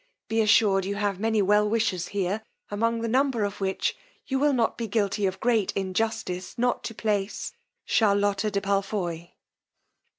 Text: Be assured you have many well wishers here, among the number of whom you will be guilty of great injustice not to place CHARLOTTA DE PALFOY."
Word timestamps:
Be 0.29 0.41
assured 0.41 0.83
you 0.85 0.95
have 0.95 1.19
many 1.19 1.43
well 1.43 1.69
wishers 1.69 2.07
here, 2.07 2.41
among 2.71 3.01
the 3.01 3.07
number 3.07 3.43
of 3.43 3.57
whom 3.57 3.75
you 4.25 4.39
will 4.39 4.73
be 4.75 4.87
guilty 4.87 5.27
of 5.27 5.39
great 5.39 5.71
injustice 5.73 6.57
not 6.57 6.83
to 6.85 6.95
place 6.95 7.53
CHARLOTTA 7.85 8.49
DE 8.49 8.61
PALFOY." 8.61 9.35